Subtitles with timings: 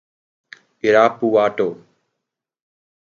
[0.87, 1.67] Irapuato.